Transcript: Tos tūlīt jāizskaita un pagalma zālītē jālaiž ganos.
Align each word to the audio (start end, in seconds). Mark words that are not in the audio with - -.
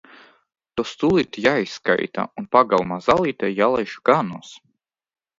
Tos 0.79 0.93
tūlīt 1.01 1.37
jāizskaita 1.45 2.23
un 2.41 2.47
pagalma 2.57 2.97
zālītē 3.09 3.51
jālaiž 3.51 3.93
ganos. 4.11 4.55